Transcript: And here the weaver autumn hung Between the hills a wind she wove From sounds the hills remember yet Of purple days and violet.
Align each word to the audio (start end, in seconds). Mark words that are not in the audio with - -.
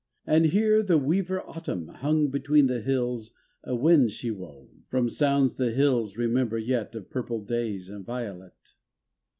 And 0.25 0.47
here 0.47 0.81
the 0.81 0.97
weaver 0.97 1.41
autumn 1.47 1.89
hung 1.89 2.31
Between 2.31 2.65
the 2.65 2.81
hills 2.81 3.33
a 3.63 3.75
wind 3.75 4.09
she 4.09 4.31
wove 4.31 4.67
From 4.89 5.09
sounds 5.09 5.57
the 5.57 5.69
hills 5.69 6.17
remember 6.17 6.57
yet 6.57 6.95
Of 6.95 7.11
purple 7.11 7.45
days 7.45 7.87
and 7.87 8.03
violet. 8.03 8.73